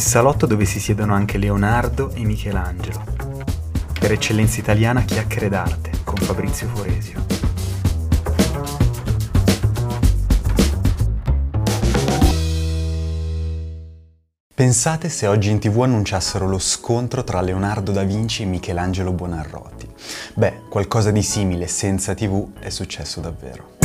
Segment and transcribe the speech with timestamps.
[0.00, 3.04] il salotto dove si siedono anche Leonardo e Michelangelo.
[3.98, 7.26] Per eccellenza italiana chiacchiere d'arte con Fabrizio Foresio.
[14.54, 19.86] Pensate se oggi in tv annunciassero lo scontro tra Leonardo da Vinci e Michelangelo Buonarroti.
[20.32, 23.79] Beh, qualcosa di simile senza tv è successo davvero.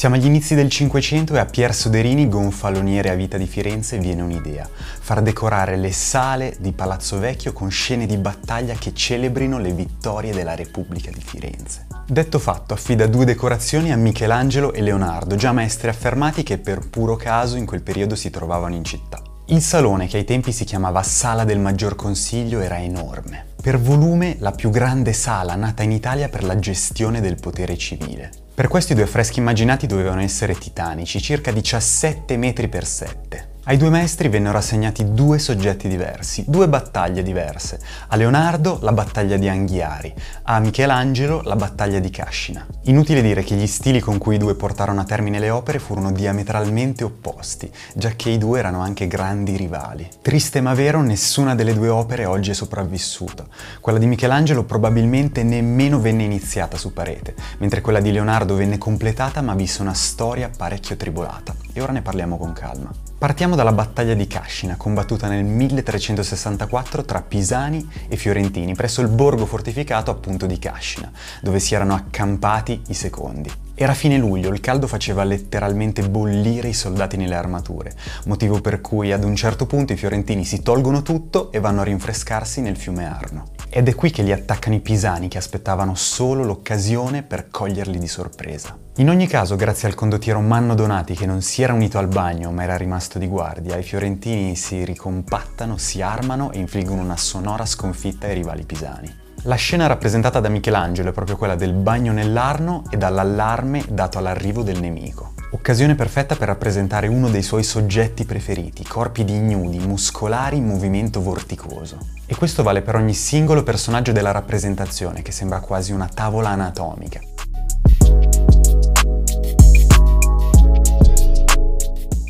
[0.00, 4.22] Siamo agli inizi del Cinquecento e a Pier Soderini, gonfaloniere a vita di Firenze, viene
[4.22, 4.66] un'idea.
[4.66, 10.32] Far decorare le sale di Palazzo Vecchio con scene di battaglia che celebrino le vittorie
[10.32, 11.86] della Repubblica di Firenze.
[12.06, 17.16] Detto fatto, affida due decorazioni a Michelangelo e Leonardo, già maestri affermati che per puro
[17.16, 19.20] caso in quel periodo si trovavano in città.
[19.48, 23.48] Il salone, che ai tempi si chiamava Sala del Maggior Consiglio, era enorme.
[23.60, 28.39] Per volume la più grande sala nata in Italia per la gestione del potere civile.
[28.54, 33.49] Per questo i due affreschi immaginati dovevano essere titanici, circa 17 metri per 7.
[33.70, 37.78] Ai due maestri vennero assegnati due soggetti diversi, due battaglie diverse.
[38.08, 42.66] A Leonardo la battaglia di Anghiari, a Michelangelo la battaglia di Cascina.
[42.86, 46.10] Inutile dire che gli stili con cui i due portarono a termine le opere furono
[46.10, 50.08] diametralmente opposti, già che i due erano anche grandi rivali.
[50.20, 53.46] Triste ma vero, nessuna delle due opere oggi è sopravvissuta.
[53.80, 59.40] Quella di Michelangelo probabilmente nemmeno venne iniziata su parete, mentre quella di Leonardo venne completata
[59.42, 61.59] ma visse una storia parecchio tribolata.
[61.72, 62.90] E ora ne parliamo con calma.
[63.16, 69.46] Partiamo dalla battaglia di Cascina, combattuta nel 1364 tra pisani e fiorentini presso il borgo
[69.46, 71.10] fortificato appunto di Cascina,
[71.42, 73.50] dove si erano accampati i secondi.
[73.74, 77.94] Era fine luglio, il caldo faceva letteralmente bollire i soldati nelle armature,
[78.24, 81.84] motivo per cui ad un certo punto i fiorentini si tolgono tutto e vanno a
[81.84, 83.59] rinfrescarsi nel fiume Arno.
[83.72, 88.08] Ed è qui che li attaccano i pisani che aspettavano solo l'occasione per coglierli di
[88.08, 88.76] sorpresa.
[88.96, 92.50] In ogni caso, grazie al condottiero Manno Donati che non si era unito al bagno
[92.50, 97.64] ma era rimasto di guardia, i fiorentini si ricompattano, si armano e infliggono una sonora
[97.64, 99.14] sconfitta ai rivali pisani.
[99.44, 104.64] La scena rappresentata da Michelangelo è proprio quella del bagno nell'Arno e dall'allarme dato all'arrivo
[104.64, 105.39] del nemico.
[105.52, 111.20] Occasione perfetta per rappresentare uno dei suoi soggetti preferiti, corpi di ignudi, muscolari in movimento
[111.20, 111.98] vorticoso.
[112.24, 117.18] E questo vale per ogni singolo personaggio della rappresentazione, che sembra quasi una tavola anatomica.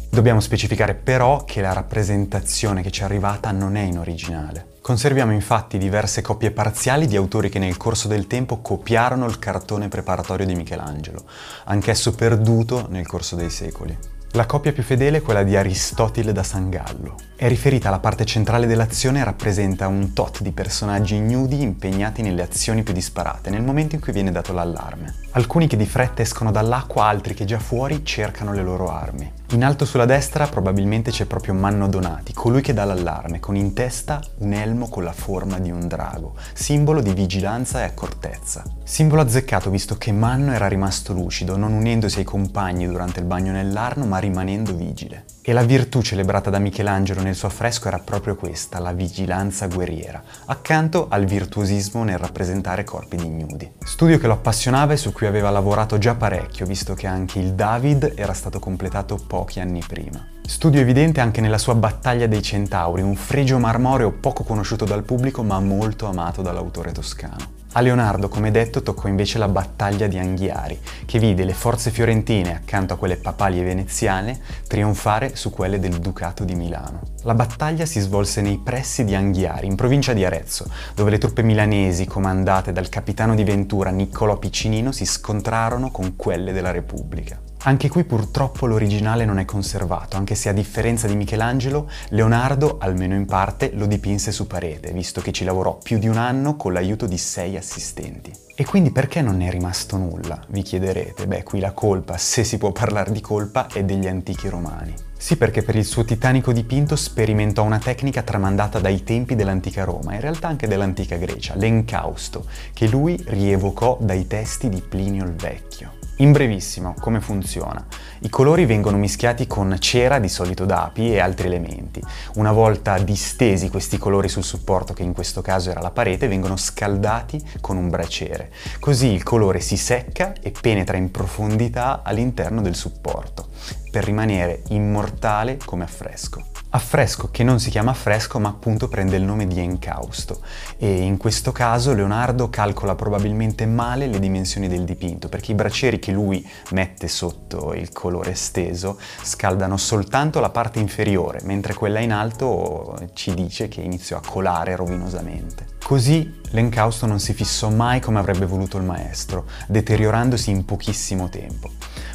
[0.08, 4.69] Dobbiamo specificare però che la rappresentazione che ci è arrivata non è in originale.
[4.82, 9.88] Conserviamo infatti diverse copie parziali di autori che nel corso del tempo copiarono il cartone
[9.88, 11.24] preparatorio di Michelangelo,
[11.64, 13.96] anch'esso perduto nel corso dei secoli.
[14.32, 17.16] La copia più fedele è quella di Aristotele da San Gallo.
[17.36, 22.42] È riferita alla parte centrale dell'azione e rappresenta un tot di personaggi ignudi impegnati nelle
[22.42, 25.14] azioni più disparate nel momento in cui viene dato l'allarme.
[25.32, 29.39] Alcuni che di fretta escono dall'acqua, altri che già fuori cercano le loro armi.
[29.52, 33.72] In alto sulla destra probabilmente c'è proprio Manno Donati, colui che dà l'allarme, con in
[33.72, 38.62] testa un elmo con la forma di un drago, simbolo di vigilanza e accortezza.
[38.84, 43.50] Simbolo azzeccato visto che Manno era rimasto lucido, non unendosi ai compagni durante il bagno
[43.50, 45.24] nell'Arno, ma rimanendo vigile.
[45.42, 50.22] E la virtù celebrata da Michelangelo nel suo affresco era proprio questa, la vigilanza guerriera,
[50.46, 53.72] accanto al virtuosismo nel rappresentare corpi di ignudi.
[53.82, 57.54] Studio che lo appassionava e su cui aveva lavorato già parecchio, visto che anche il
[57.54, 60.24] David era stato completato pochi anni prima.
[60.46, 65.42] Studio evidente anche nella sua Battaglia dei Centauri, un fregio marmoreo poco conosciuto dal pubblico
[65.42, 67.59] ma molto amato dall'autore toscano.
[67.72, 72.56] A Leonardo, come detto, toccò invece la battaglia di Anghiari, che vide le forze fiorentine,
[72.56, 77.02] accanto a quelle papali e veneziane, trionfare su quelle del Ducato di Milano.
[77.22, 81.42] La battaglia si svolse nei pressi di Anghiari, in provincia di Arezzo, dove le truppe
[81.42, 87.49] milanesi, comandate dal capitano di Ventura Niccolò Piccinino, si scontrarono con quelle della Repubblica.
[87.64, 93.14] Anche qui purtroppo l'originale non è conservato, anche se a differenza di Michelangelo, Leonardo, almeno
[93.14, 96.72] in parte, lo dipinse su parete, visto che ci lavorò più di un anno con
[96.72, 98.32] l'aiuto di sei assistenti.
[98.54, 100.42] E quindi perché non è rimasto nulla?
[100.48, 101.26] Vi chiederete.
[101.26, 104.94] Beh, qui la colpa, se si può parlare di colpa, è degli antichi romani.
[105.18, 110.14] Sì, perché per il suo titanico dipinto sperimentò una tecnica tramandata dai tempi dell'antica Roma,
[110.14, 115.99] in realtà anche dell'antica Grecia, l'encausto, che lui rievocò dai testi di Plinio il Vecchio.
[116.20, 117.82] In brevissimo, come funziona?
[118.18, 122.02] I colori vengono mischiati con cera, di solito d'api, e altri elementi.
[122.34, 126.58] Una volta distesi questi colori sul supporto, che in questo caso era la parete, vengono
[126.58, 128.52] scaldati con un braciere.
[128.80, 133.48] Così il colore si secca e penetra in profondità all'interno del supporto,
[133.90, 136.49] per rimanere immortale come affresco.
[136.72, 140.40] Affresco che non si chiama affresco ma appunto prende il nome di encausto
[140.78, 145.98] e in questo caso Leonardo calcola probabilmente male le dimensioni del dipinto perché i bracieri
[145.98, 152.12] che lui mette sotto il colore steso scaldano soltanto la parte inferiore mentre quella in
[152.12, 155.66] alto ci dice che iniziò a colare rovinosamente.
[155.82, 161.70] Così l'encausto non si fissò mai come avrebbe voluto il maestro, deteriorandosi in pochissimo tempo.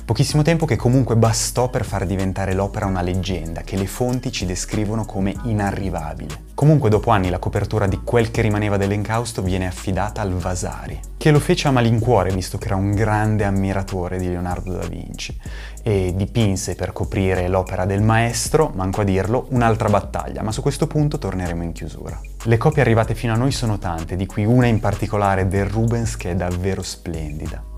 [0.05, 4.45] Pochissimo tempo che comunque bastò per far diventare l'opera una leggenda, che le fonti ci
[4.45, 6.43] descrivono come inarrivabile.
[6.53, 11.31] Comunque dopo anni la copertura di quel che rimaneva dell'encausto viene affidata al Vasari, che
[11.31, 15.35] lo fece a malincuore visto che era un grande ammiratore di Leonardo da Vinci
[15.81, 20.85] e dipinse per coprire l'opera del maestro, manco a dirlo, un'altra battaglia, ma su questo
[20.85, 22.21] punto torneremo in chiusura.
[22.43, 26.15] Le copie arrivate fino a noi sono tante, di cui una in particolare del Rubens
[26.15, 27.73] che è davvero splendida.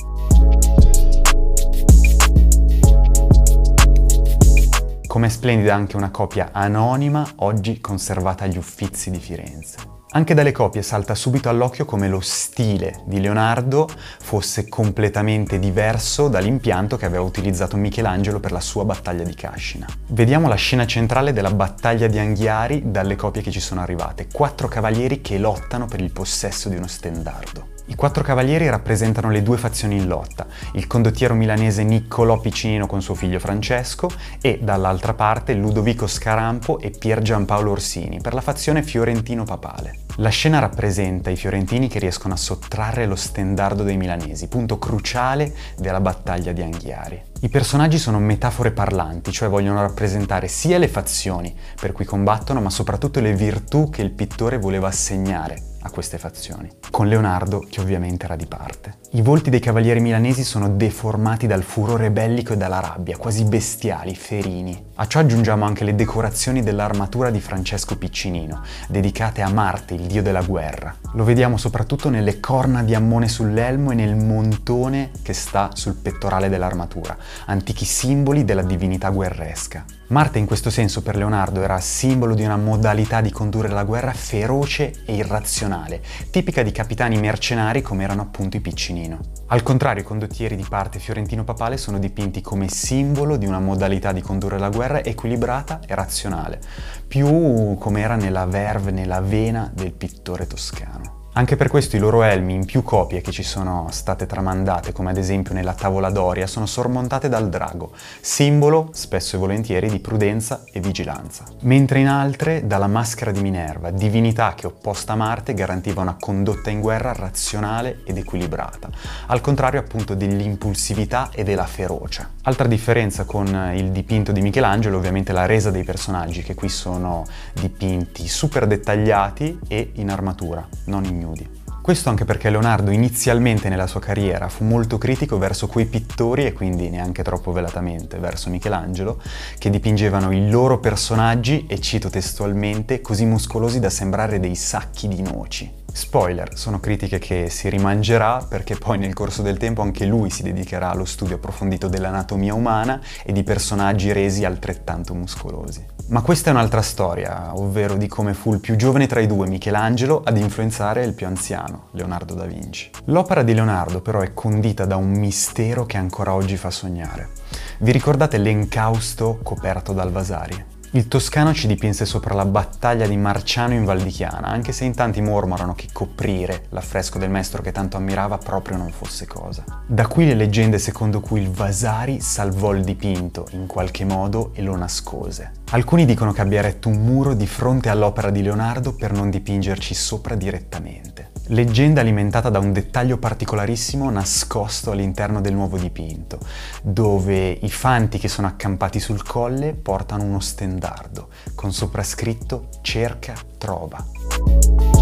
[5.07, 9.77] Come splendida anche una copia anonima, oggi conservata agli Uffizi di Firenze.
[10.11, 13.87] Anche dalle copie salta subito all'occhio come lo stile di Leonardo
[14.19, 19.87] fosse completamente diverso dall'impianto che aveva utilizzato Michelangelo per la sua battaglia di Cascina.
[20.07, 24.27] Vediamo la scena centrale della battaglia di Anghiari dalle copie che ci sono arrivate.
[24.31, 27.75] Quattro cavalieri che lottano per il possesso di uno stendardo.
[27.89, 33.01] I quattro cavalieri rappresentano le due fazioni in lotta, il condottiero milanese Niccolò Piccinino con
[33.01, 34.09] suo figlio Francesco
[34.41, 39.99] e dall'altra parte Ludovico Scarampo e Pier Giampaolo Orsini per la fazione fiorentino-papale.
[40.17, 45.53] La scena rappresenta i fiorentini che riescono a sottrarre lo stendardo dei milanesi, punto cruciale
[45.77, 47.21] della battaglia di Anghiari.
[47.39, 52.69] I personaggi sono metafore parlanti, cioè vogliono rappresentare sia le fazioni per cui combattono, ma
[52.69, 58.25] soprattutto le virtù che il pittore voleva assegnare a queste fazioni, con Leonardo che ovviamente
[58.25, 58.97] era di parte.
[59.11, 64.15] I volti dei cavalieri milanesi sono deformati dal furore bellico e dalla rabbia, quasi bestiali,
[64.15, 64.85] ferini.
[64.95, 70.21] A ciò aggiungiamo anche le decorazioni dell'armatura di Francesco Piccinino, dedicate a Marte, il dio
[70.21, 70.93] della guerra.
[71.13, 76.49] Lo vediamo soprattutto nelle corna di ammone sull'elmo e nel montone che sta sul pettorale
[76.49, 79.85] dell'armatura, antichi simboli della divinità guerresca.
[80.09, 84.13] Marte in questo senso per Leonardo era simbolo di una modalità di condurre la guerra
[84.13, 86.01] feroce e irrazionale,
[86.31, 89.19] tipica di capitani mercenari come erano appunto i Piccinino.
[89.47, 94.21] Al contrario, i condottieri di parte fiorentino-papale sono dipinti come simbolo di una modalità di
[94.21, 96.61] condurre la guerra equilibrata e razionale,
[97.05, 101.16] più come era nella verve, nella vena del pittore toscano.
[101.37, 105.11] Anche per questo i loro elmi in più copie che ci sono state tramandate, come
[105.11, 110.63] ad esempio nella tavola Doria, sono sormontate dal drago, simbolo spesso e volentieri di prudenza
[110.71, 111.43] e vigilanza.
[111.59, 116.71] Mentre in altre dalla maschera di Minerva, divinità che opposta a Marte garantiva una condotta
[116.71, 118.89] in guerra razionale ed equilibrata,
[119.27, 122.27] al contrario appunto dell'impulsività e della ferocia.
[122.41, 127.27] Altra differenza con il dipinto di Michelangelo ovviamente la resa dei personaggi che qui sono
[127.53, 131.65] dipinti super dettagliati e in armatura, non in ignudi.
[131.81, 136.51] Questo anche perché Leonardo inizialmente nella sua carriera fu molto critico verso quei pittori, e
[136.51, 139.21] quindi neanche troppo velatamente verso Michelangelo,
[139.57, 145.21] che dipingevano i loro personaggi, e cito testualmente, così muscolosi da sembrare dei sacchi di
[145.21, 145.85] noci.
[145.89, 150.43] Spoiler, sono critiche che si rimangerà perché poi nel corso del tempo anche lui si
[150.43, 155.96] dedicherà allo studio approfondito dell'anatomia umana e di personaggi resi altrettanto muscolosi.
[156.09, 159.45] Ma questa è un'altra storia, ovvero di come fu il più giovane tra i due,
[159.45, 162.89] Michelangelo, ad influenzare il più anziano, Leonardo da Vinci.
[163.05, 167.31] L'opera di Leonardo però è condita da un mistero che ancora oggi fa sognare.
[167.79, 170.76] Vi ricordate l'encausto coperto dal Vasari?
[170.91, 174.85] Il toscano ci dipinse sopra la battaglia di Marciano in Val di Chiana, anche se
[174.85, 179.65] in tanti mormorano che coprire l'affresco del maestro che tanto ammirava proprio non fosse cosa.
[179.85, 184.61] Da qui le leggende secondo cui il Vasari salvò il dipinto in qualche modo e
[184.61, 185.51] lo nascose.
[185.71, 189.93] Alcuni dicono che abbia retto un muro di fronte all'opera di Leonardo per non dipingerci
[189.93, 191.26] sopra direttamente.
[191.49, 196.39] Leggenda alimentata da un dettaglio particolarissimo nascosto all'interno del nuovo dipinto,
[196.81, 204.96] dove i fanti che sono accampati sul colle portano uno stendardo con soprascritto cerca, trova.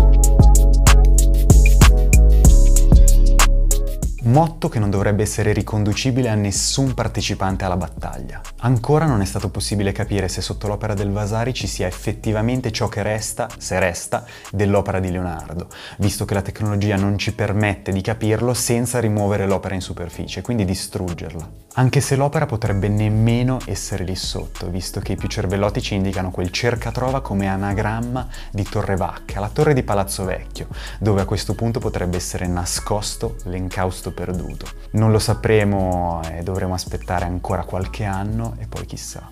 [4.26, 8.42] Motto che non dovrebbe essere riconducibile a nessun partecipante alla battaglia.
[8.60, 12.88] Ancora non è stato possibile capire se sotto l'opera del Vasari ci sia effettivamente ciò
[12.88, 15.68] che resta, se resta, dell'opera di Leonardo,
[15.98, 20.66] visto che la tecnologia non ci permette di capirlo senza rimuovere l'opera in superficie, quindi
[20.66, 21.64] distruggerla.
[21.78, 26.50] Anche se l'opera potrebbe nemmeno essere lì sotto, visto che i più cervellotici indicano quel
[26.50, 30.68] cercatrova come anagramma di Torre Vacca, la torre di Palazzo Vecchio,
[31.00, 34.66] dove a questo punto potrebbe essere nascosto l'encausto perduto.
[34.92, 39.30] Non lo sapremo e dovremo aspettare ancora qualche anno e poi chissà.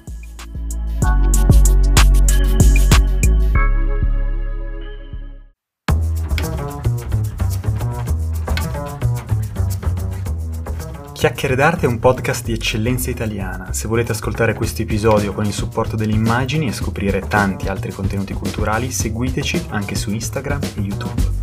[11.24, 13.72] Chiacchiere d'arte è un podcast di eccellenza italiana.
[13.72, 18.34] Se volete ascoltare questo episodio con il supporto delle immagini e scoprire tanti altri contenuti
[18.34, 21.43] culturali, seguiteci anche su Instagram e YouTube.